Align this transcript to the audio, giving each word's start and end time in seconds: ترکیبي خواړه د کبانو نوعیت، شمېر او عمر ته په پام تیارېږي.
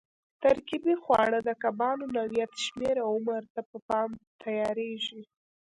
ترکیبي 0.43 0.95
خواړه 1.03 1.39
د 1.43 1.49
کبانو 1.63 2.05
نوعیت، 2.15 2.51
شمېر 2.65 2.95
او 3.03 3.09
عمر 3.17 3.43
ته 3.53 3.61
په 3.69 3.77
پام 3.87 4.09
تیارېږي. 4.43 5.21